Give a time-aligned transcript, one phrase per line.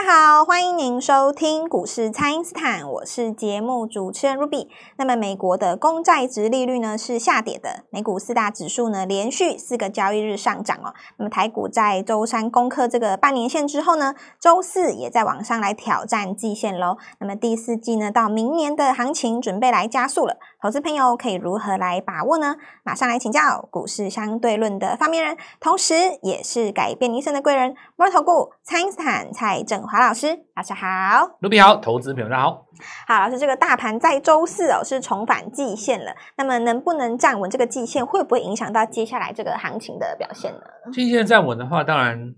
[0.00, 4.66] 大家好，欢迎您收听股市蔡因斯坦，我是节目主持人 Ruby。
[4.96, 10.94] 那么美国的公债殖利率呢是下跌的，美股四大指数呢连续四个交易日上涨哦。
[11.18, 16.96] 那么台股在周三攻克这个半年线之后呢，周四也在往上来挑战季线喽。
[17.18, 22.54] 那么第四季呢到明年的行情准备来加速了，投资朋友可以如何来把握呢？
[22.84, 32.66] 马上来请教股市相对论的发明人，同时也是改变一生的贵人——摩尔投顾蔡因斯坦蔡振华老师，大家好，卢比好，投资朋友大家好。
[33.06, 40.60] 好，老师，这个大盘在周四哦是重返季线了，那么能不能站稳这个季线，会不会影响到接下来这个行情的表现呢？
[40.92, 42.34] 季线站稳的话，当然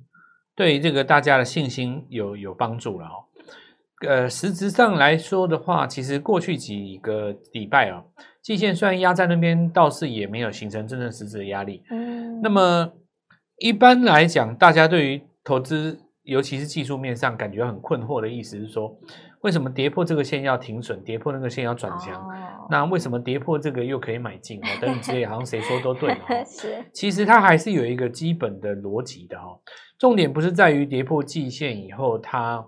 [0.54, 3.26] 对这个大家的信心有有帮助了哦。
[4.06, 8.04] 呃，实质上来说的话，其实过去几个礼拜啊、哦，
[8.40, 11.82] 季线虽然压在那边，倒是也没有形成真正实质的压力。
[11.90, 12.92] 嗯，那么
[13.58, 18.96] 一般来讲，大家对于投资，尤其是技术面上感觉很困惑的意思是说，
[19.42, 22.14] 为什么跌破这个线要停损，跌破那个线要转强？
[22.28, 24.58] 哦、那为什么跌破这个又可以买进？
[24.60, 26.18] 哦，等之类，好像谁说都对哦。
[26.44, 29.60] 是，其实它还是有一个基本的逻辑的哦。
[29.98, 32.64] 重点不是在于跌破季线以后，它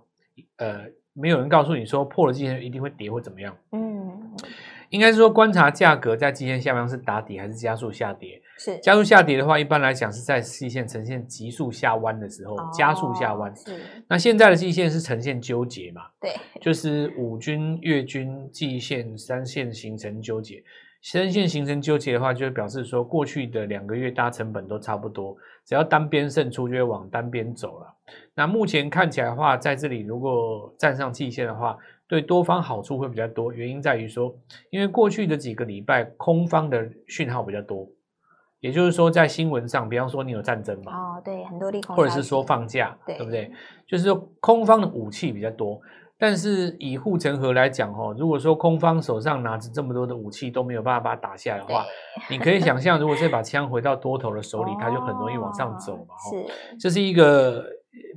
[0.58, 0.84] 呃。
[1.14, 3.56] 没有人告诉你说破了季线一定会跌或怎么样。
[3.72, 4.36] 嗯，
[4.90, 8.40] 应该是说观察价格在季线下方是打底还是加速下跌。
[8.56, 13.54] 是加速下跌的话，一般来讲是在季线呈现急速下弯的时候，哦、加速下弯。
[13.56, 13.80] 是。
[14.06, 16.02] 那现在的季线是呈现纠结嘛？
[16.20, 20.62] 对，就是五均、月均、季线三线形成纠结。
[21.02, 25.36] 三线形成纠结的话，就表示说过去的两个月大成本都差不多。
[25.64, 27.93] 只要单边胜出，就会往单边走了。
[28.34, 33.52] 那目前看起来的话，在这里如果站上季线的话，对多方好处会比较多。
[33.52, 34.34] 原因在于说，
[34.70, 37.88] 因为过去的几个礼拜空方的讯号比较多，
[38.60, 43.50] 也就是说，在新闻上，比方说你有战争嘛，哦，对，很多利空，或者是说放假，对，对不对？
[43.86, 45.80] 就是说空方的武器比较多。
[46.16, 51.84] 但是以护城河来讲，哦，如果说空方手上拿着这么多的武器都没有办法把它打下来的话，
[52.30, 56.14] 你可以想象，如果这把枪回到多头的手里， 它就很容易往上走嘛。
[56.30, 57.66] 是，这是一个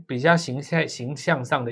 [0.07, 1.71] 比较形象形象上的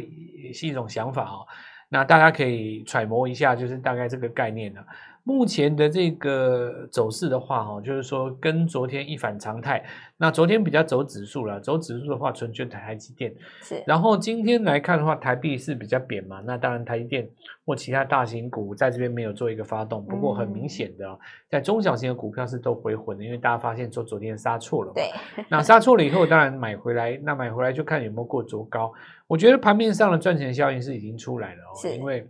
[0.53, 1.47] 是一种想法哦。
[1.89, 4.85] 那大家可以揣摩一下，就是大概这个概念了。
[5.27, 9.83] 目前的这个走势的话，哈，就是说跟昨天一反常态。
[10.17, 13.83] 那昨天比较走指数了，走指数的话，纯粹台积电是。
[13.87, 17.27] 然后今天来看的话，台币是比较贬嘛，那当然台积电
[17.65, 20.05] 或其他大型股在这边没有做一个发动。
[20.05, 21.19] 不过很明显的，
[21.49, 24.93] 在中小型的股票是都回魂的，因为大家发现说昨天杀错了嘛。
[24.93, 25.45] 对。
[25.49, 28.93] 那杀错了以后，当然买回来，那买回来就看有没有过昨高。
[29.25, 32.29] 我觉得盘面上的赚钱效应是已经出来了哦，因为。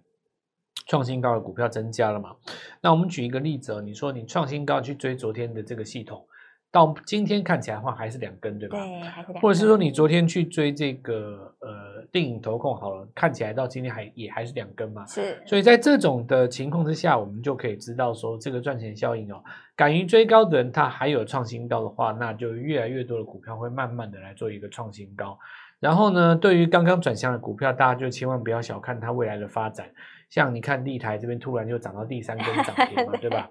[0.85, 2.35] 创新高的股票增加了嘛？
[2.81, 6.23] 那我们举一个例子哦，你说你创新高去追昨天的这个系统，
[6.71, 8.77] 到今天看起来的话还是两根，对吧？
[8.77, 9.41] 对，还是两根。
[9.41, 15.05] 或者是说你昨天去追这个呃电影投控好了，看起来到今天还也还是两根嘛？
[15.07, 15.41] 是。
[15.45, 19.41] 所以在这种的情况之下，我们就可以知道说这个赚钱效应哦，
[19.75, 25.39] 敢于追高的人，他还有创新高的话，那就越来越多的股票会慢慢的来做一个创新高。
[25.79, 29.87] 然后呢，对于刚刚转向的股票，大家就千万不要小看它未来的发展。
[30.29, 33.49] 像你看立台这边突然就涨到第三根涨停了， 对，吧？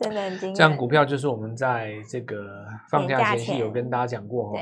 [0.00, 0.54] 真的很惊。
[0.54, 4.58] 这样股票就是我们在这个放假前夕有跟大家讲过哈，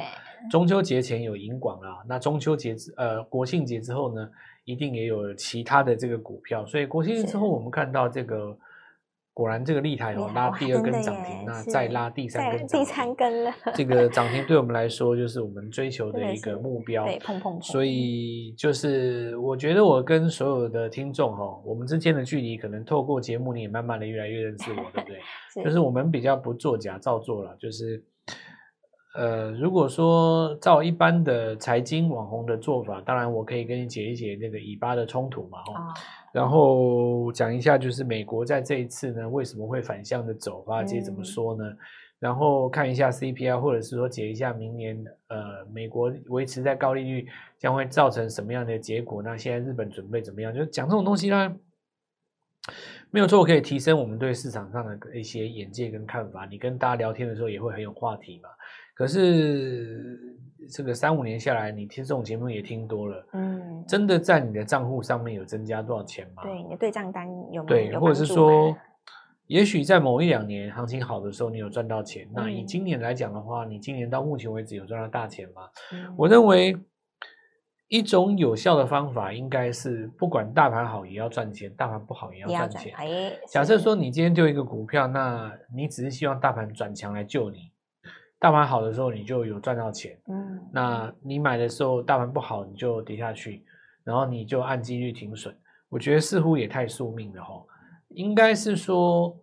[0.50, 4.28] 中秋节前有银广啦，那中秋节之呃国庆节之后呢，
[4.65, 8.56] 一定也有其他的这个股票，所以国庆节之后我们看到这个。
[9.38, 13.54] 果然，这个立台哦拉第二根涨停，那再拉第三根，第三根了。
[13.72, 17.04] 这个涨停对我们来说就是我们追求的一个目标。
[17.04, 17.62] 对，碰碰碰。
[17.62, 25.21] 所以就是我觉得我跟所有的听众哈，我们之间的距离可能透过节目你也慢慢的越来越认识我，对不对？
[25.54, 28.03] 是就是我们比较不作假造作了，就是
[29.18, 35.94] 呃，如果说照一般的财经网红的做法，当然我可以跟你解一解那个以巴的冲突嘛，哈。
[36.32, 40.62] 然后讲一下，就是美国在这一次呢，为什么会反向的走？
[40.62, 41.65] 华尔街怎么说呢？
[41.65, 41.78] 嗯、
[42.20, 47.26] 然后看一下 CPI，或者是说解一下明年，呃，美国维持在高利率
[47.59, 49.21] 将会造成什么样的结果？
[49.21, 50.54] 那现在日本准备怎么样？
[50.54, 51.56] 就讲这种东西呢，
[53.10, 56.47] 没有错，可以提升我们对市场上的一些眼界跟看法。
[56.47, 58.48] 你跟大家聊天的时候也会很有话题嘛。
[58.98, 60.27] 可是。
[60.71, 66.42] 这个三五年下来，你听这种节目也听多了，嗯，真的在你的账户上面有增加多少钱吗？
[66.42, 67.91] 对，你的对账单有没有？
[67.91, 68.77] 对，或者是说，
[69.47, 72.27] 也许在某一两年行情好的时候，你有赚到钱。
[72.27, 75.62] 嗯、那以今年来讲的话，你今年到目前为止有赚到大钱吗？
[75.91, 76.77] 嗯、我认为
[77.89, 82.92] 一种有效的方法应该是，不管大盘好也要赚钱，大盘不好也要赚钱。
[83.47, 87.71] 假设说你今天丢一个股票，那你只是希望大盘转强来救你。
[88.40, 93.64] 大盘好的时候你就有赚到钱，嗯，那你买的时候大盘不好你就跌下去，
[94.04, 95.56] 然后你就按几率停损。
[95.88, 97.64] 我觉得似乎也太宿命了哈，
[98.10, 99.36] 应该是说，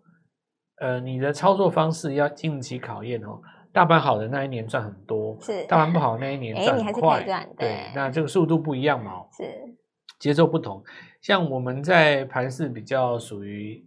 [0.80, 3.42] 呃，你的操作方式要经得起考验哦。
[3.74, 9.44] 大盘好的那一年赚很多，是大盘不好的那一年赚很快，对，对，那这个速度不一样嘛，是
[10.18, 10.82] 节奏不同。
[11.20, 13.86] 像我们在盘市比较属于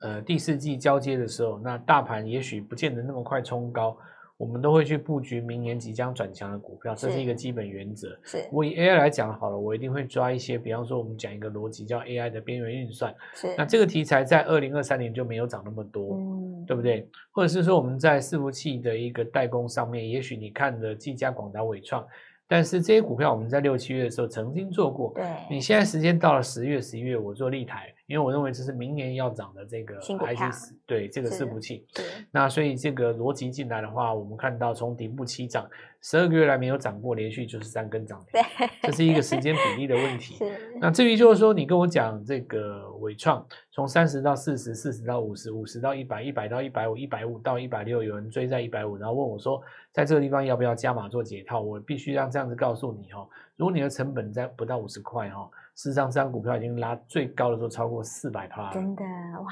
[0.00, 3.96] 呃第四季交接的时候，那大盘也许不见得那么快冲高。
[4.38, 8.16] 我们都会去布局明年即将转强的股票，这是一个基本原则。
[8.22, 13.12] 是，我以 AI 来讲好了，我一定会抓一些，比方说我们讲一个逻辑叫 AI 的边缘运算。
[13.34, 17.08] 是，那这个题材在二零二三年就没有涨那么多，嗯，对不对？
[17.32, 22.06] 或者是说我们在伺服器的一个代工上面，也许你看的技嘉、广达、伟创。
[22.46, 25.12] 但是这些股票我们在六七月的时候曾经做过。
[25.16, 31.86] 对，你现在时间到了十月、十一月，我做立台，因为我认为这是明年要涨的这个 IC，对这个伺服器。
[32.30, 35.68] 那所以这个逻辑进来的话，我们看到从底部起涨，
[36.00, 38.40] 十二个月来没有涨过，连续就是三根涨停。
[38.40, 40.42] 对，这是一个时间比例的问题。
[40.80, 49.62] 那至于就是说，你跟我讲这个伟创，从三十到四十，四十到五十，五十到一百，一百到一百五，一百五到一百六，有人追在一百五，然后问我说，
[49.92, 51.60] 在这个地方要不要加码做解套？
[51.60, 55.46] 我必须让这样子告诉你哦，如果你的成本在不到五十块哈，
[55.78, 59.46] 事实上这张股票已经拉最高的时候超过四百趴，真的哇！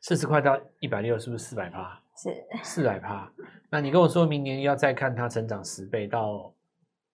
[0.00, 2.00] 四十块到一百六是不是四百趴？
[2.16, 2.30] 是
[2.62, 3.28] 四百趴。
[3.68, 6.54] 那你跟我说明年要再看它成长十倍到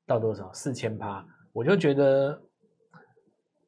[0.07, 0.53] 到多少？
[0.53, 2.39] 四千趴，我就觉得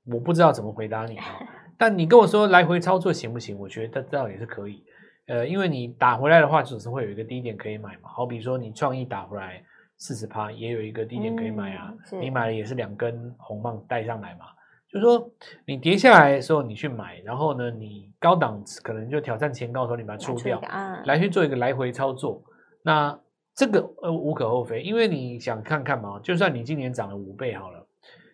[0.04, 1.24] 我不知道怎么回答你啊。
[1.78, 3.58] 但你跟我说来回操作行不行？
[3.58, 4.84] 我觉得这倒也是可以。
[5.26, 8.10] 呃，因为你打回来的话，总是会有一个低点可以买嘛。
[8.10, 9.64] 好比说你创意打回来
[10.00, 11.94] 四十趴，也有一个低点可以买啊。
[12.10, 14.46] 嗯、你买了也是两根红棒带上来嘛。
[14.92, 15.30] 就是说
[15.64, 22.42] 你跌下来的时候你去买，然后呢，你高档可能就挑战前高的时候你把它出掉，啊、来去做一个来回操作。
[22.82, 23.16] 那
[23.54, 27.86] 这个呃无可厚非，因为你想看看嘛，就算你今年涨了五倍好了，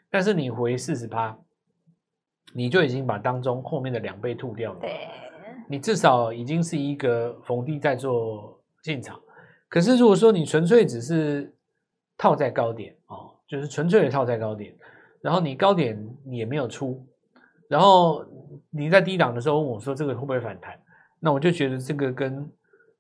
[0.09, 1.37] 但是你回四十趴，
[2.55, 4.79] 你就已经把当中后面的两倍吐掉了。
[4.81, 4.91] 对。
[5.69, 9.21] 你至少已经是一个逢低在做进场，
[9.69, 11.53] 可是如果说你纯粹只是
[12.19, 14.75] 套在高点哦，就是纯粹的套在高点，
[15.21, 17.05] 然后你高点你也没有出，
[17.69, 18.25] 然后
[18.71, 20.79] 你在低档的时候问我说这个会不会反弹，
[21.21, 22.51] 那我就觉得这个跟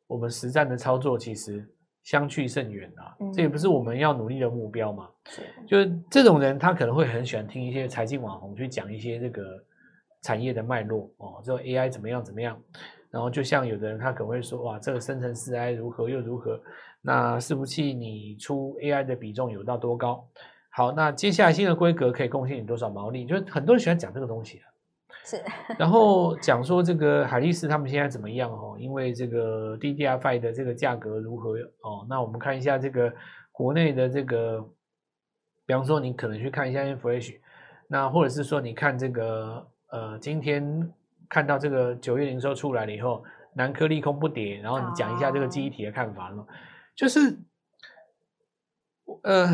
[0.06, 1.66] 我们实战的操作其实
[2.02, 5.08] 相去甚远啊，嗯、这也不是我们要努力的目标嘛。
[5.26, 9.62] 是，就是这种人他可能会很喜欢听一些财经网红去讲一些这个。
[10.22, 12.60] 产业的脉络哦，这个 AI 怎么样怎么样？
[13.12, 16.60] 然后就像有的人他可能会说，哇，这个生成式 AI 如何又如何？
[17.06, 20.26] 那伺服器你出 AI 的比重有到多高？
[20.70, 23.24] 好，那接下来新的规格可以贡献你多少毛利？
[23.24, 24.60] 就是很多人喜欢讲这个东西
[25.24, 25.40] 是。
[25.78, 28.76] 然后讲说这个海力士他们现在怎么样哦？
[28.78, 32.04] 因为这个 DDR5 的这个价格如何哦？
[32.08, 33.12] 那我们看一下这个
[33.52, 34.60] 国内的这个，
[35.64, 37.36] 比方说你可能去看一下 Flash，
[37.86, 39.66] 那或者是说你看这个。
[39.88, 40.92] 呃，今天
[41.28, 43.22] 看到这个九月零售出来了以后，
[43.54, 46.44] 南科利空不跌，然后你讲一下这个记忆体的看法了吗？
[46.96, 47.38] 就是，
[49.22, 49.48] 呃，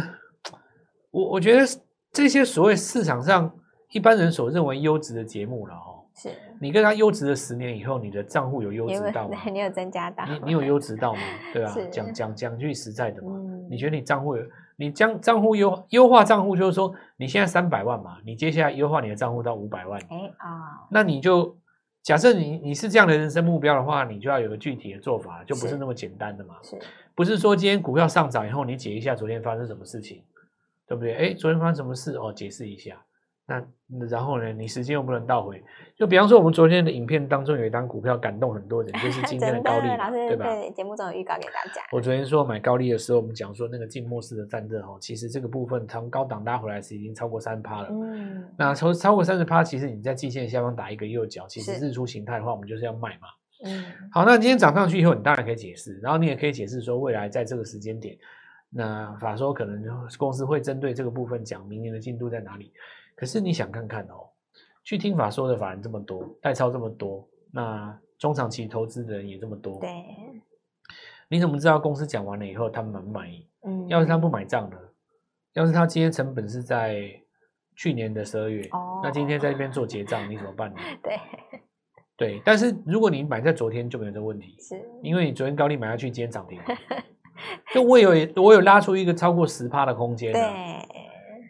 [1.10, 1.66] 我我觉得
[2.12, 3.52] 这些所谓市场上
[3.90, 6.30] 一般人所认为优质的节目了哦，是
[6.60, 9.36] 你跟他优质的十年以后，你的账户有优质到吗？
[9.50, 10.24] 你有增加到？
[10.24, 11.20] 你你有优质到吗？
[11.52, 11.74] 对吧？
[11.90, 14.42] 讲讲讲句实在的嘛，嗯、你觉得你账户有？
[14.76, 20.00] 你将账户优优化账户，就是说你现在三百万嘛，你接下来优化你的账户到五百万。
[20.08, 21.56] 哎啊，那你就
[22.02, 26.56] 假设你你是这样的人生目标的话，你就要有个具体的做法，就不是那么简单的嘛。
[26.62, 26.76] 是，
[27.14, 30.24] 不是说今天股票上涨以后，你解一下昨天发生什么事情，
[30.86, 31.14] 对不对？
[31.14, 32.32] 哎，昨天发生什么事哦？
[32.32, 33.00] 解释一下。
[33.44, 33.62] 那
[34.08, 34.52] 然后呢？
[34.52, 35.62] 你时间又不能倒回，
[35.96, 40.46] 就比方说我们昨天的影片当中有一档股票感动很多人， 就是今天的高力，老师对吧？
[40.46, 41.82] 对，节目中有预告给大家。
[41.90, 47.88] 我昨天说买高丽的时候，我们讲说那个静默式的战争哦，其实这个部分从高档拉回来是已经超过三趴了。
[47.90, 53.28] 嗯，那超超过三十趴，其实你在季线下方打一个右脚，其实日出形态的话，我们就是要卖嘛。
[53.64, 58.16] 嗯，好，那今天涨上去以后，你当然可以解释，然后你也可以解释说未来在这个时间点，
[58.70, 59.84] 那法说可能
[60.16, 62.72] 公司会针对这个部分讲明年的进度在哪里。
[63.14, 64.30] 可是你想看看哦，
[64.84, 69.88] 去听法说的法人这么多，代操这么多，那中长期投资的人也这么多，对，
[71.28, 73.46] 你怎么知道公司讲完了以后他们满不满意？
[73.62, 74.76] 嗯，要是他不买账呢？
[75.54, 77.04] 要是他今天成本是在
[77.76, 80.80] 去年的十二月，哦，那今天在这边做结账，你怎么办呢？
[81.02, 81.20] 对，
[82.16, 86.60] 对，但是如果你买在昨天就没有这个问题，是，因为你昨天高利买下去，今天涨停，
[87.74, 91.01] 就我有我有拉出一个超过十趴的空间，对。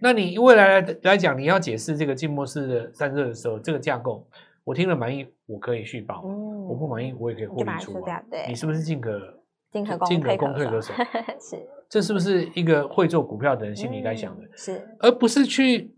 [0.03, 4.27] 那你未来来来讲，你要解释这个静默式的散热的时候，这个架构
[4.65, 8.05] 我听了满意，我可以续保；嗯、我不满意，我也可以获利出。
[8.29, 9.41] 对，你是不是进可
[9.71, 10.93] 进可攻，进可攻，退可守。
[11.41, 11.57] 是，
[11.89, 14.45] 这是不是一个会做股票的人心里该想的？
[14.45, 15.95] 嗯、是，而不是去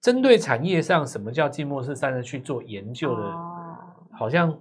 [0.00, 3.76] 针对产业上什么叫静默式散热去做研究的，哦、
[4.12, 4.56] 好像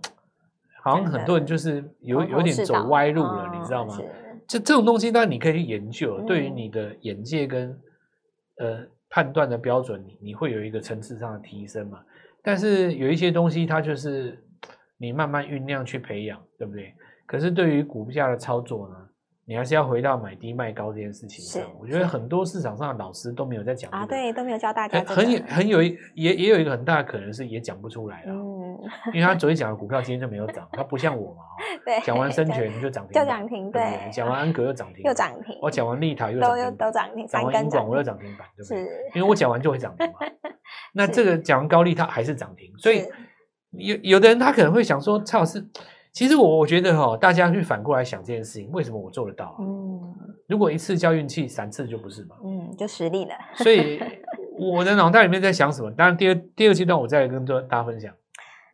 [0.81, 3.96] 好像很多人就是有有点走歪路了，哦、你知道吗？
[4.48, 7.70] 这这种东西，当然你可以去研究，嗯、对于你的眼界跟
[8.58, 12.00] 呃判断的标准，你你会有一个层次上的提升嘛。
[12.42, 14.42] 但是有一些东西，它就是
[14.98, 16.94] 你慢慢酝酿去培养，对不对？
[17.25, 19.07] 可是对于股价的操作呢，
[19.50, 21.63] 你还是要回到买低卖高这件事情上。
[21.80, 25.00] 我觉得很多市场上的老师都没有在讲啊，对，都没有教大家。
[25.00, 28.77] 很很，很有一也也有一个很大的可能是也讲不出来了，嗯，
[29.13, 31.44] 因为他昨天讲的股票今天就没有涨，他不像我嘛，
[31.86, 38.77] 对，讲完生全就涨停，就涨停，对，讲完安格又涨停，又涨停，我讲完丽塔又都又都涨停，讲完英广我又涨停板，对不对？
[38.84, 40.20] 是，因为我讲完就会涨停嘛。
[40.94, 43.06] 那这个讲完高利，它还是涨停，所以
[43.72, 45.66] 有有的人他可能会想说，蔡老师，
[46.17, 49.57] 其实我我觉得哈，大家去反过来想这件事情，为什么我做得到啊？
[49.59, 50.15] 嗯，
[50.47, 52.36] 如果一次叫运气，三次就不是嘛？
[52.43, 53.36] 嗯，就实力了。
[53.53, 54.01] 所以
[54.57, 55.91] 我的脑袋里面在想什么？
[55.91, 58.12] 当然，第二第二阶段我再来跟大家分享。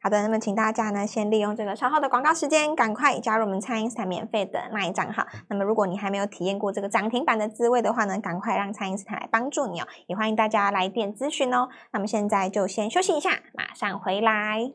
[0.02, 5.26] 好的，那么请大家呢，先利用这个稍后的广告时间，赶快加入我们蔡因斯坦免费的 LINE 账号。
[5.50, 9.88] 那么，如果你还没有体验过这个涨停板的滋味的话呢，赶快让蔡因斯坦来帮助你哦。
[10.08, 11.68] 也欢迎大家来电咨询哦。
[11.92, 14.72] 那么现在就先休息一下，马上回来。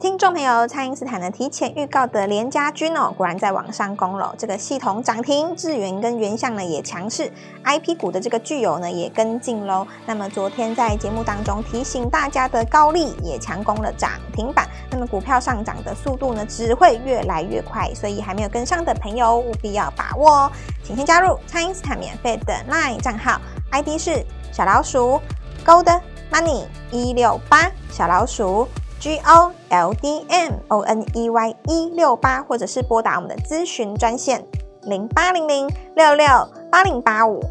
[0.00, 4.34] 听众朋友，蔡因斯坦呢提前预告的联家军哦，果然在网上攻了。
[4.36, 7.30] 这个系统涨停，智原跟原相呢也强势
[7.64, 9.86] ，IP 股的这个巨有呢也跟进喽。
[10.04, 14.68] 那么昨天在节目当中提醒大家的高利也强攻了涨停板。
[14.90, 20.52] 那么股票上涨的速度呢只会越来越快，所以还没有跟上的朋友务必要把握哦。
[20.82, 25.20] 请先加入蔡因斯坦免费的 LINE 账号，ID 是小老鼠
[25.64, 26.00] Gold
[26.32, 28.66] Money 一六八小老鼠。
[29.02, 34.46] G O L D M O N E Y 一六八，或者是拨打我们的咨询专线
[34.82, 36.24] 零八零零六六
[36.70, 37.42] 八零八五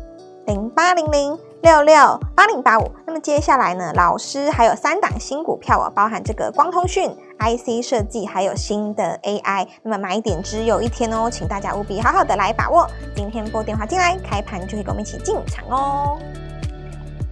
[0.46, 2.90] 零八零零六六八零八五。
[3.06, 9.68] 那么接下来呢，老师还有三档新股票哦，包含这个光通讯、IC 设计，还有新的 AI。
[9.84, 12.88] 那么买点只有一天哦，请大家务必好好的来把握。
[13.14, 16.18] 今天拨电话进来，开盘就可以跟我们一起进场哦。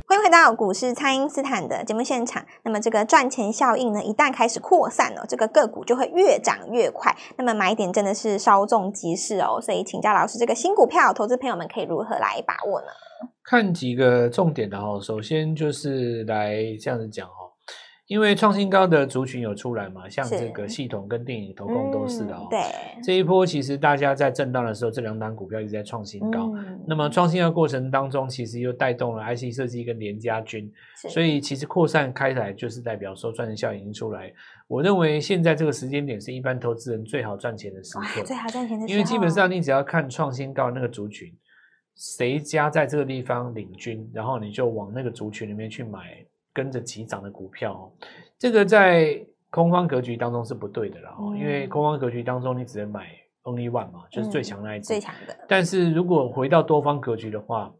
[0.09, 2.43] 欢迎回到股市，蔡因斯坦的节目现场。
[2.63, 7.15] 那么这个赚钱效应呢，一旦开始扩散哦，这个个股就会越涨越快。
[7.37, 9.61] 那么买点真的是稍纵即逝哦。
[9.61, 12.87] 所以请教老师，这个新股票，投资朋友们可以如何来把握呢？
[13.43, 17.29] 看几个重点的哦，首先就是来这样子讲。
[18.09, 22.47] 因为创新高的族群有出来嘛，像这个系统跟电影投控都是的哦。
[22.49, 22.59] 对，
[23.03, 26.51] 这一波其实大家在震荡的时候，这两档股票一直在创新高。
[26.55, 30.71] 嗯、那么创新的过程当中，其实又带动了 IC 设计跟联家军，
[31.07, 34.33] 所以其实扩散开来就是代表说赚钱效应已经出来。
[34.67, 38.97] 我认为现在这个时间点是一般投资人最好赚钱的时刻，最好赚钱的时候。
[38.97, 41.31] 因为基本上你只要看创新高那个族群，
[41.95, 46.25] 谁家在这个地方领军，然后你就往那个族群里面去买。
[46.59, 47.91] 跟着急涨的股票哦，
[48.37, 49.17] 这个在
[49.49, 53.07] 空方格局当中是不对的啦，哦，因为空方格局当中你只能买
[53.43, 55.33] only one 嘛，就是最强那一只，最强的。
[55.47, 57.73] 但是如果回到多方格局的话，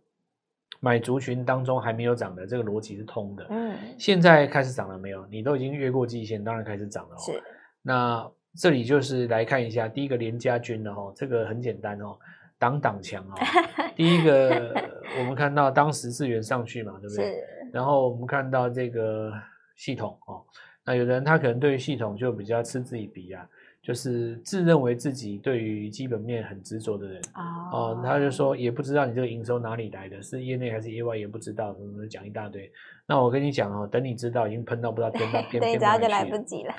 [0.79, 3.45] 买族群当中还没有涨的这个逻辑是通的。
[3.49, 5.27] 嗯，现在开始涨了没有？
[5.27, 7.17] 你都已经越过季线，当然开始涨了。
[7.17, 7.43] 是。
[7.81, 12.17] 那这里就是来看一下第一个连家军的哈，这个很简单哦，
[12.57, 13.35] 挡挡墙啊。
[13.95, 14.73] 第一个
[15.19, 17.43] 我们看到当时资源上去嘛，对不对？
[17.71, 19.31] 然后我们看到这个
[19.75, 20.43] 系统哦，
[20.85, 23.47] 那有的人他可能对于系统就比较嗤之以鼻啊，
[23.81, 32.71] 就是自认为自己对于基本面很执着的人哦，哦，他就说也不知道你这个营收哪里来的，是业内还是业外也不知道，什么讲一大堆。
[33.05, 36.73] 那我跟你讲哦，等你知道，已经喷到不知道天到边边，早就来不及了。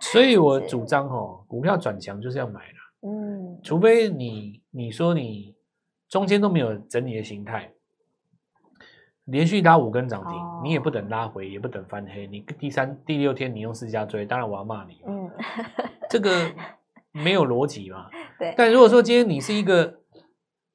[0.00, 5.54] 所以我 主张哦，股票转强就是要买了，嗯，除非你你说你
[6.08, 7.70] 中间都没有整理的形态。
[9.26, 15.02] 连续拉五根涨停，哦、你也不等拉回，也不等翻黑，你第三、第六天你用市价追，当然我要骂你。
[15.06, 15.30] 嗯，
[16.08, 16.30] 这个
[17.12, 18.08] 没有逻辑嘛。
[18.38, 18.54] 对。
[18.56, 20.00] 但如果说今天你是一个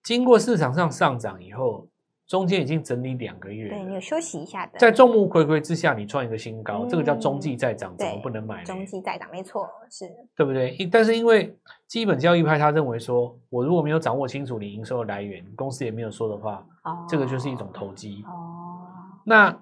[0.03, 1.87] 经过市场上上涨以后，
[2.27, 8.63] 中间已经整理两个月，对，你有休息一下的，在众目睽睽之下你创一个新高，嗯、这个叫中继再涨，怎么不能买？
[8.63, 10.05] 中继再涨，没错，是
[10.35, 10.77] 对不对？
[10.91, 16.65] 但是因为基本交易派他认为说，我如果没有掌握清楚你营收的来源，公司也没有说的话。
[16.83, 18.87] 哦，这个就是一种投机哦。
[19.25, 19.55] 那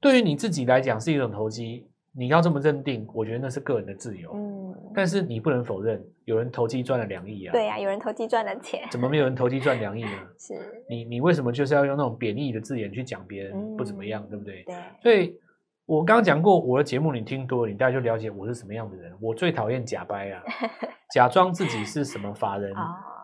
[0.00, 4.32] 对于你自己来讲是一种投机，你要这么认定，我觉得那是个人的自由。
[4.34, 7.52] 嗯，但是你不能否认，有人投机赚了两亿啊。
[7.52, 8.80] 对呀，有人投机赚了钱。
[8.90, 10.10] 怎么没有人投机赚两亿呢？
[10.38, 10.54] 是。
[10.88, 14.64] 你你为什么就是要用那种贬义的字眼去讲别人不怎么样，对不对？
[14.64, 14.76] 对。
[15.02, 15.38] 所以
[15.86, 19.12] 我刚刚讲过我的节目，你听多了，你大概就了解我是什么样的人。
[19.20, 20.42] 我最讨厌假掰啊，
[21.14, 22.72] 假装自己是什么法人，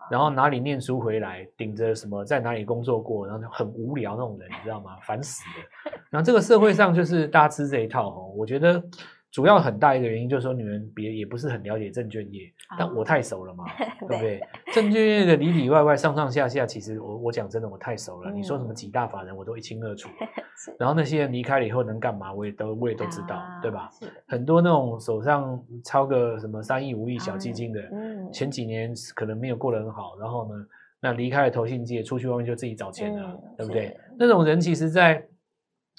[0.09, 4.97] 然后哪里念书回来，顶着什么在哪里工作过，然后很无聊那种人，你知道吗？
[5.01, 5.91] 烦死了。
[6.09, 8.83] 然后这个社会上就是大家吃这一套哦，我觉得。
[9.31, 13.65] 主要很大一个原因就是说，女人别也不是很了解证券业，但我太熟了嘛，
[14.07, 14.41] 对不对？
[14.73, 18.31] 证券业的里里外外、上上下下，其实我我讲真的，我太熟了。
[18.31, 20.09] 你说什么几大法人，我都一清二楚。
[20.79, 23.89] 然后那些人离开了以后能干嘛，我也都我也都知道，对吧？
[24.27, 27.81] 很多那种手上抄个什么三亿、五亿小基金的，
[28.33, 30.65] 前几年可能没有过得很好，然后呢，
[30.99, 33.95] 那离开了投信界，出去外面就自己找钱了，对不对？
[34.17, 35.23] 那种人其实，在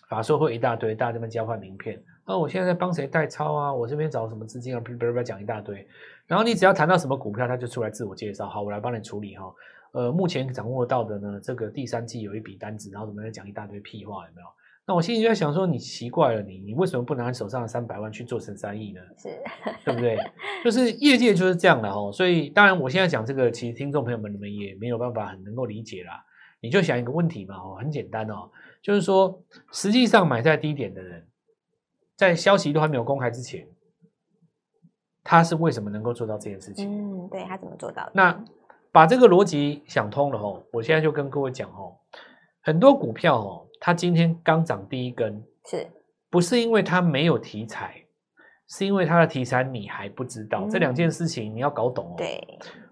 [0.09, 2.03] 法说会一大堆，大家这边交换名片。
[2.29, 3.73] 那、哦、我现在在帮谁代操啊？
[3.73, 4.81] 我这边找什么资金啊？
[4.81, 5.89] 不不不，讲一大堆。
[6.27, 8.47] 然后你只要谈到什么股票，他就出来自我介绍。
[8.47, 9.51] 好，我来帮你处理哈。
[9.93, 14.47] 呃，目前掌握到的呢，这个第三季有一笔单子，然后怎么在讲一大堆屁话，有没有？
[14.85, 19.01] 那我心里就在想说，你奇怪了你，你你为什么不拿你手上的三百万去做成三亿呢？
[19.17, 19.31] 是，
[19.87, 20.19] 对不对？
[20.63, 22.13] 就是业界就是这样的哈。
[22.13, 26.23] 所以当然，我现在讲这个，其实听众朋友们你们也没有办法很能够理解啦。
[26.61, 28.51] 你就想一个问题嘛，哦，很简单哦，
[28.83, 29.43] 就是说，
[29.73, 31.27] 实际上买在低点的人。
[32.19, 33.65] 在消息都还没有公开之前，
[35.23, 36.91] 他是为什么能够做到这件事情？
[36.91, 38.11] 嗯，对，他怎么做到的？
[38.13, 38.45] 那
[38.91, 41.97] 把这个逻辑想通了哦，我现在就跟各位讲哦，
[42.61, 45.87] 很多股票哦，它今天刚涨第一根，是
[46.29, 48.05] 不是因为它没有题材？
[48.67, 50.65] 是因为它的题材你还不知道。
[50.65, 52.15] 嗯、这两件事情你要搞懂哦。
[52.19, 52.43] 对，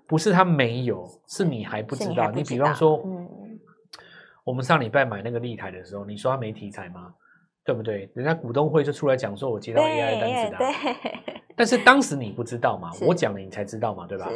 [0.06, 2.10] 不是它没有，是你还不知道。
[2.10, 3.58] 你，知道你比方说，嗯，
[4.44, 7.12] 我们上礼拜买那个立台的时候，你说它没题材吗？
[7.66, 8.08] 对不对？
[8.14, 11.34] 人家股东会就出来讲说，我接到 AI 单子的，对。
[11.56, 14.30] 但是当时你不知道嘛，我讲了你才知道嘛，对吧？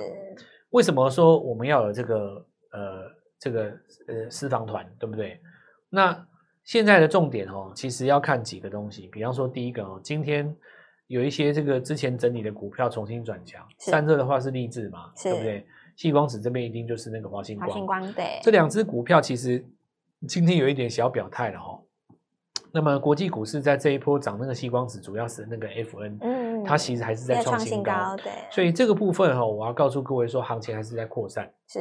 [0.70, 3.64] 为什么说我们要有这个呃这个
[4.08, 5.40] 呃私房团，对不对？
[5.88, 6.26] 那
[6.64, 9.06] 现在的重点哦，其实要看几个东西。
[9.08, 10.54] 比方说，第一个哦，今天
[11.08, 15.66] 有一些这个之前整理的股票重新转强，散热的话是励志嘛，对不对？
[15.96, 18.40] 细光子这边一定就是那个华星光，华星光对。
[18.43, 19.62] 这两只股票其实
[20.26, 21.82] 今天有一点小表态了哦。
[22.73, 28.33] 那么国际股市在这一波涨，那个矽光子主要是那个 FN，嗯，它其实还是在创新高，对。
[28.50, 31.50] 所以这个部分哈，我要告诉各位说，行情还是在扩散。
[31.67, 31.80] 是，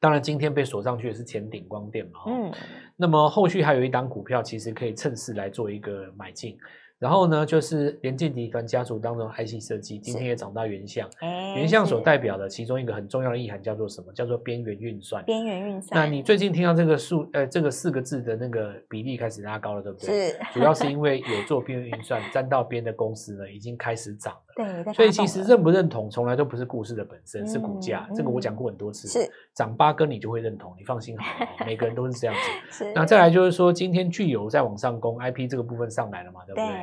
[0.00, 2.52] 当然今天被锁上去的是前顶光电嘛，嗯。
[2.96, 6.56] 那么后续还有一档股票，其实可以趁势来做一个买进。
[6.98, 11.08] 然后呢，就是联电集团家族当中 IC 设计，今天也涨到原相。
[11.20, 14.12] 原相所代表的其中一个很重要的意涵叫做什么？
[14.14, 15.22] 叫做边缘运算。
[15.24, 16.00] 边缘运算。
[16.00, 20.28] 那你最近听到这个数呃这个四个字的那个比例开始拉高了，对不对？
[20.28, 20.38] 是。
[20.54, 24.43] 主要是因为有做边缘运算沾到边的公司呢，已经开始涨了。
[24.56, 24.94] 对。
[24.94, 28.08] 所以其实认不认同，从来都不是故事的本身，是股价。
[28.14, 29.08] 这个我讲过很多次。
[29.08, 29.30] 是。
[29.54, 32.40] 涨八根你就会认同，你放心好了，每个人都是这样子。
[32.84, 32.92] 是。
[32.94, 36.74] 那再来就是说，今天具有在往上攻，IP 这个部分上来了嘛，对不对对？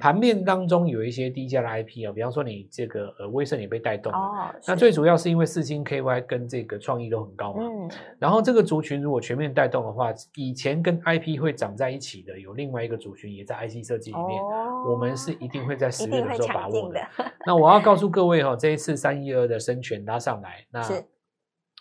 [0.00, 16.94] 盘面当中有一些低价的 IP 啊，比方说你这个呃威盛也被带动了，哦，那最主要是因为四星 KY 跟这个创意都很高嘛，嗯，然后这个族群如果全面带动的话，以前跟 IP 会长在一起的有另外一个族群也在 IC 设计里面，哦，我们是一定会在十月的时候把握的。
[16.94, 20.82] 的那我要告诉 各位哈，这一次三一二的生全拉上来，那。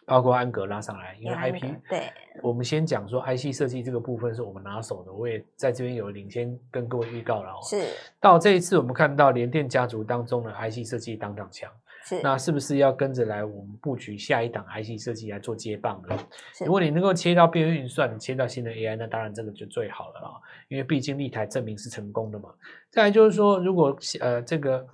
[0.07, 2.09] 包括安格拉上来，因为 IP，对，
[2.41, 7.59] 我们先讲说 IC 设计这个部分是我们拿手的，我也在这边有领先跟各位预告了哦。
[7.61, 7.83] 是，
[8.21, 11.69] 到这一次我们看到联电家族当中的 IC 设计当当强，
[12.05, 16.17] 是，那是不是要跟着来我们布局下一档 IC 设计来做接棒呢？
[16.53, 20.39] 是，如果你能够切到边缘运算，切到新的 AI，那当然这个就最好了啊，
[20.69, 22.49] 因为毕竟立台证明是成功的嘛。
[22.89, 24.87] 再来就是说，如果呃这个。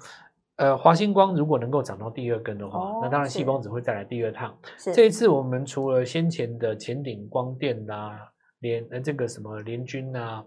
[0.64, 4.58] 呃，华星光如果能够涨到第二根的话，哦、那当然细光子会再来第二趟。
[4.78, 8.20] 是这一次我们除了先前的前顶光电啦、啊，
[8.60, 10.44] 联呃这个什么联军呐、啊，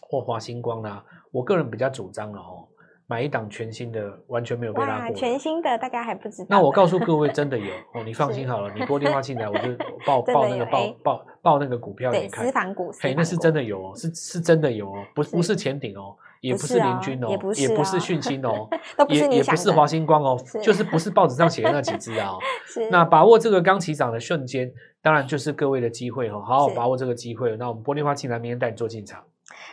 [0.00, 2.68] 或华星光啦、啊，我个人比较主张了哦，
[3.08, 5.16] 买一档全新的，完全没有被拉过。
[5.16, 6.46] 全新的大家还不知道。
[6.48, 9.74] 那我告诉各位，真的有哦，你放心好了，你拨电话进来，我就
[10.06, 12.46] 报报那个报报报那个股票给你看。
[12.46, 16.14] 私房股，嘿，那是真的有哦，是是真的有哦，不是不是前顶哦。
[16.44, 18.68] 也不是联军哦，也不是，也不是讯芯哦，
[19.08, 22.32] 也也不是华星光哦，就是不是报纸上写的那几只啊。
[22.92, 27.56] 那把握这个刚起涨的瞬间，当然就是各位的机会哦，好好把握这个机会。
[27.56, 29.22] 那我们玻璃花进来，明天带你做进场。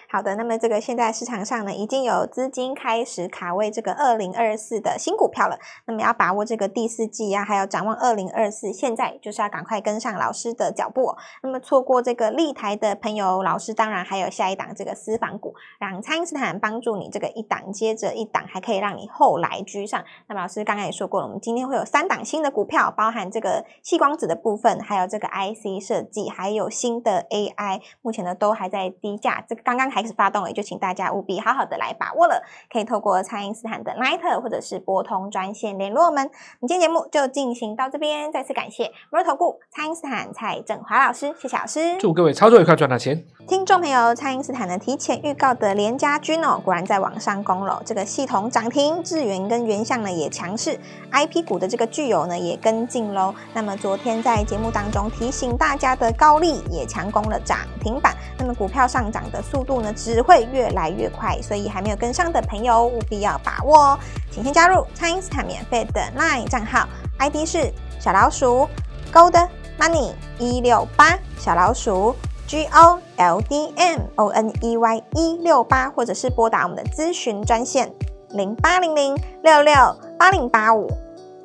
[0.10, 5.58] 好的，那么这个现在市场上呢，已经有资金开始卡位这个二零二四的新股票了。
[5.86, 11.18] 那么要把握这个第四季啊，还有展望二零二四，现在就是要赶快跟上老师的脚步哦。
[11.44, 20.04] 那么错过这个立台的朋友，老师当然还有下一档这个私房股，让蔡因斯坦帮助你这个一档接着一档，还可以让你后来居上。
[20.28, 29.44] 那么老师刚刚也说过了，我们今天会有三档新的股票，包含这个细光子的部分，还有这个 IC 设计，还有新的 AI，目前呢都还在低价。
[29.48, 29.92] 这个刚刚。
[29.92, 32.42] 开始发动，也就请大家务必好好的来把握了。
[32.72, 36.24] 可以透过蔡因斯坦的 Line 或者是拨通专线联络我们。
[36.24, 41.98] 我们今天节目就进行到这边，再次感谢摩尔投顾蔡因斯坦蔡振华老师，谢谢老师。
[42.00, 43.22] 祝各位操作愉快，赚大钱。
[43.50, 47.82] 听众朋友，蔡因斯坦呢提前预告的连家军哦，果然在网上攻了。
[47.86, 50.80] 这个系统涨停，智源跟原相呢也强势
[51.12, 53.36] ，IP 股的这个巨有呢也跟进喽。
[53.54, 58.16] 那么昨天在节目当中提醒大家的高利也强攻了涨停板。
[58.38, 64.00] 那么股票上涨的速度呢只会越来越快，所以还没有跟上的朋友务必要把握哦。
[64.32, 66.88] 请先加入蔡因斯坦免费的 LINE 账号
[67.20, 68.68] ，ID 是小老鼠
[69.14, 69.48] Gold
[69.80, 72.16] Money 一六八小老鼠。
[72.48, 77.90] G O L D M O N E Y 一六八，或者是拨打我们的咨询专线
[78.32, 79.74] 零八零零六六
[80.20, 80.92] 八零八五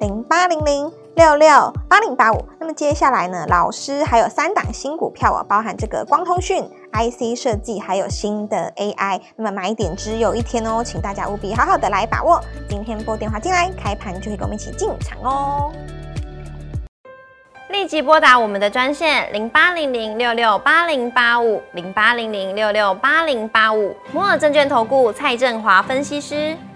[0.01, 2.45] 零八零零六六八零八五。
[2.61, 9.19] 那么接下来呢，老师还有三档新股票啊，包含这个光通讯、IC 设计，还有新的 AI。
[9.35, 12.39] 那么买点只有一天哦，请大家务必好好的来把握。
[12.69, 15.73] 今天拨电话进来，开盘就可以跟我们一起进场哦。
[17.71, 26.55] 立即拨打我们的专线零八零零六六八零八五零八零零六六八零八五摩尔证券投顾蔡振华分析师。